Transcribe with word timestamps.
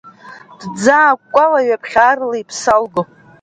Дӡаакәкәало, 0.73 1.59
ҩаԥхьа 1.67 2.03
аарла 2.07 2.37
иԥсы 2.37 2.67
алго… 2.73 3.01